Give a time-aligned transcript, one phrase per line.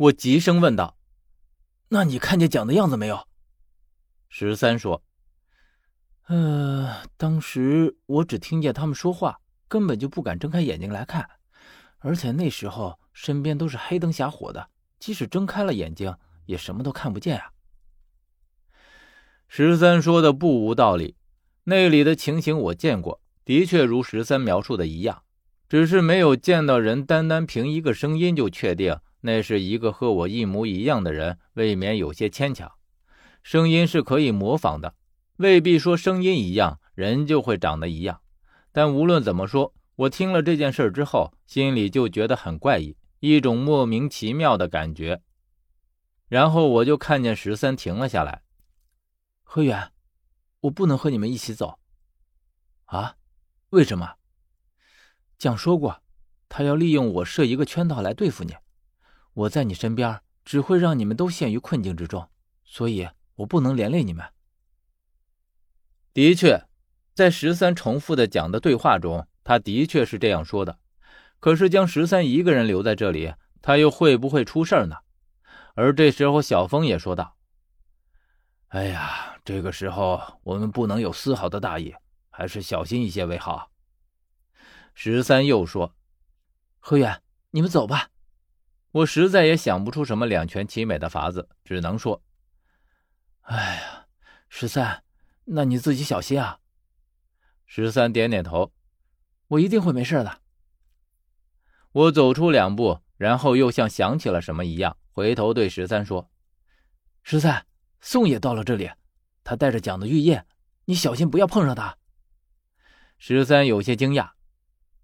[0.00, 0.96] 我急声问道
[1.90, 3.28] ：“那你看见蒋的样子没有？”
[4.30, 5.02] 十三说
[6.28, 11.28] ：“呃，当时我只听见他们说话，根本就不敢睁开眼睛来看，
[11.98, 17.52] 而且那时候身边都是黑灯瞎火的，即使睁开了眼睛，也什么都看不见啊。”
[19.48, 21.14] 十三说的不无道理，
[21.64, 25.24] 那里的情形我见过，的确如十三描述的一样，
[25.68, 28.98] 只是没有见到人，单单凭一个声音就确定。
[29.20, 32.70] 那是一个和我一模一样的人，未免有些牵强。
[33.42, 34.94] 声音是可以模仿的，
[35.36, 38.20] 未必说声音一样，人就会长得一样。
[38.72, 45.22] 但无论怎么说，我听了这件事之后，心里就觉得很怪异，一种莫名其妙的感觉。
[46.28, 48.42] 然后我就看见十三停了下来。
[49.42, 49.90] 何远，
[50.60, 51.78] 我不能和你们一起走。
[52.84, 53.16] 啊？
[53.70, 54.14] 为什么？
[55.38, 56.02] 蒋说过，
[56.48, 58.54] 他要利用我设一个圈套来对付你。
[59.40, 62.28] 我在你身边，只会让你们都陷于困境之中，
[62.62, 64.26] 所以我不能连累你们。
[66.12, 66.66] 的确，
[67.14, 70.78] 在十三重复的讲的对话中，他的确是这样说的。
[71.38, 73.32] 可是将十三一个人留在这里，
[73.62, 74.96] 他又会不会出事呢？
[75.74, 77.38] 而这时候，小峰也说道
[78.68, 81.94] ：“哎呀，这个时候我们不能有丝毫的大意，
[82.28, 83.70] 还是小心一些为好。”
[84.92, 85.94] 十三又说
[86.78, 88.10] ：“何远，你们走吧。”
[88.92, 92.22] 我实在也想不出什么两全其美的法子，只能说
[93.42, 94.06] ：“哎呀，
[94.48, 95.04] 十三，
[95.44, 96.58] 那你自己小心啊。”
[97.66, 98.72] 十三点点头
[99.46, 100.40] ：“我一定会没事的。”
[101.92, 106.28] 我走出两步，然后又像想起了什么一样，回头对十三说
[107.22, 107.64] ：“十三，
[108.00, 108.90] 宋也到了这里，
[109.44, 110.44] 他带着蒋的玉叶，
[110.86, 111.96] 你小心不要碰上他。”
[113.18, 114.32] 十三有些惊讶：“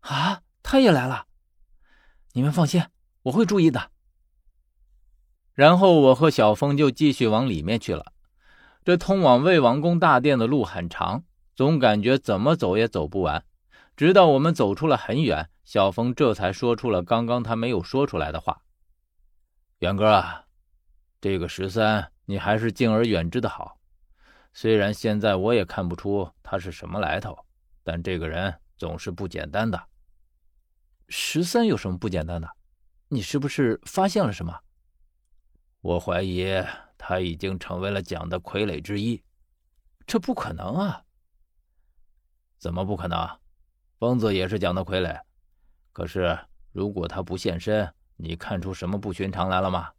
[0.01, 1.29] 啊，他也来了？
[2.33, 2.83] 你们放心。”
[3.27, 3.91] 我会注意的。
[5.53, 8.13] 然后我和小峰就继续往里面去了。
[8.85, 11.25] 这通往魏王宫大殿的路很长，
[11.57, 13.45] 总感觉怎么走也走不完。
[13.97, 18.63] 直到我们走出了很远，小峰这才说出了刚刚他没有说出来的话
[19.81, 20.45] ：“远哥啊，
[21.21, 23.81] 这个十三，你还是敬而远之的好。
[24.53, 27.37] 虽然现在我也看不出他是什么来头，
[27.83, 29.83] 但这个人总是不简单的。
[31.09, 32.49] 十三有什么不简单的？”
[33.09, 34.61] 你是不是发现了什么？
[35.81, 36.47] 我怀疑
[36.99, 39.23] 他已经成为了蒋的傀儡之一。
[40.07, 41.05] 这不可能啊！
[42.59, 43.39] 怎么不可能？
[43.99, 45.21] 疯子也是蒋的傀儡。
[45.93, 46.37] 可是
[46.73, 49.93] 如果他不现身，你看出什么不寻常来了吗？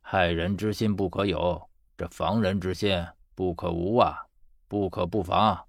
[0.00, 3.04] 害人之心不可有，这防人之心
[3.34, 4.26] 不可无啊！
[4.68, 5.66] 不可不防。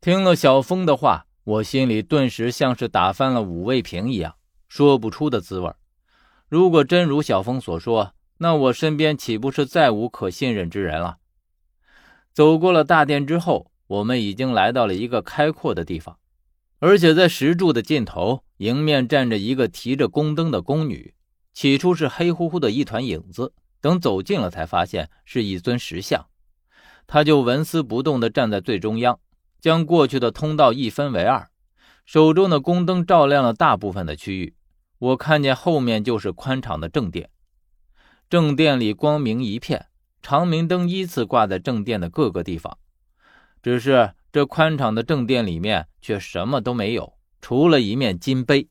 [0.00, 4.35] 听了小峰的话，我心里顿时像是打翻了五味瓶一样。
[4.68, 5.72] 说不出的滋味。
[6.48, 11.18] 如果真如小峰所说，那我身边岂不是再无可信任之人了？
[12.32, 16.18] 走过了大殿之后，我们已经来到了一个开阔的地方，
[16.78, 21.14] 而且在石柱的尽头，迎面站着一个提着宫灯的宫女。
[21.54, 26.26] 起初是黑乎乎的一团影子，等走近了才发现是一尊石像。
[27.06, 29.18] 她就纹丝不动地站在最中央，
[29.58, 31.48] 将过去的通道一分为二。
[32.06, 34.54] 手中的宫灯照亮了大部分的区域，
[34.98, 37.30] 我看见后面就是宽敞的正殿。
[38.30, 39.86] 正殿里光明一片，
[40.22, 42.78] 长明灯依次挂在正殿的各个地方。
[43.60, 48.68] 只是这宽敞的正殿里面却什么都没有，除了一面金杯。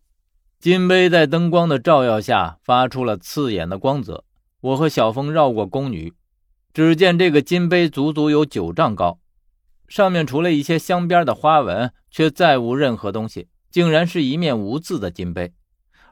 [0.57, 4.23] 金杯在灯光的照耀下发出了刺眼的光泽。
[4.61, 6.13] 我和小峰绕过宫女，
[6.73, 9.19] 只见这个金杯足足有九丈高。
[9.87, 15.53] 上面除了一些镶边的花纹，却再无任何东西，竟然是一面无字的金杯。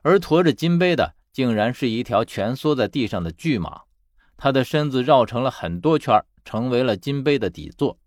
[0.04, 3.84] 而驮着金杯的，竟然是一条蜷缩在地上的巨蟒，
[4.38, 7.98] 它的身子绕成了很多圈，成为了金杯的底座，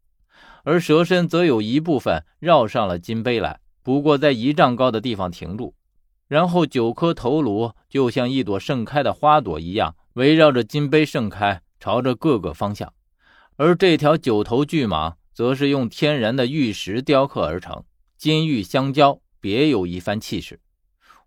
[0.63, 5.75] 而蛇身则有一部分绕上了金杯来，不过在一丈高的地方停住，
[6.29, 12.93] 然后九颗头颅就像一朵盛开的花朵一样，围绕着金杯盛开，朝着各个方向。
[13.57, 15.15] 而这条九头巨蟒。
[15.37, 17.85] 则是用天然的玉石雕刻而成，
[18.17, 20.63] 金玉相交，别有一番气势。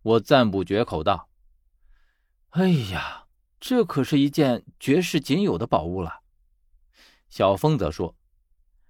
[0.01, 1.29] 我赞不绝口道
[2.50, 3.27] ：“哎呀，
[3.59, 6.21] 这可是一件绝世仅有的宝物了。”
[7.29, 8.15] 小峰则说：“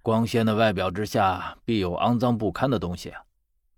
[0.01, 3.13] 光鲜的外表之下，必有肮脏不堪的东西，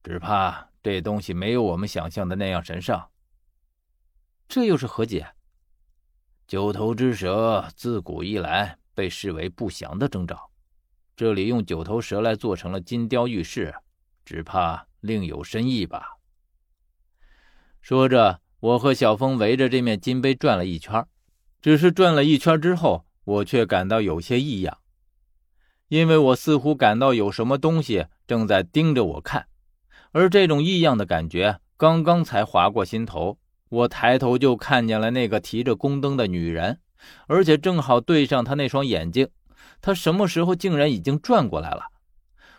[0.03, 3.01] 只怕这东西没有我们想象的那样神圣。”
[4.47, 5.33] 这又是何解？
[6.45, 10.50] 九头之蛇自古以来被视为不祥的征兆。
[11.15, 13.73] 这里用九头蛇来做成了金雕玉饰，
[14.25, 16.17] 只怕另有深意吧。
[17.81, 21.05] 说着，我和小峰围着这面金杯转了一圈，
[21.61, 24.77] 只是转了一圈之后，我却感到有些异样，
[25.87, 29.47] 因为我似乎感到有什么东西正在盯着我看，
[30.11, 36.79] 而这种异样的感觉刚刚才划过心头，我抬头就看见了那个提着宫灯的女人，
[37.27, 39.27] 而且正好对上她那双眼睛，
[39.81, 41.83] 他什么时候竟然已经转过来了？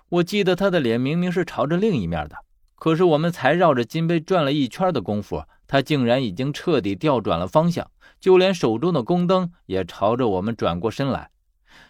[0.09, 2.37] 我记得他的脸明明是朝着另一面的。
[2.75, 7.89] 可是我们才绕着金杯转了一圈的功夫，他竟然已经彻底调转了方向，
[8.19, 11.31] 就连手中的宫灯也朝着我们转过身来。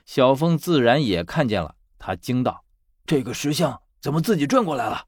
[0.04, 2.64] 小峰自然也看见了，他惊道
[3.06, 5.06] ：“这个石像怎么自己转过来了？”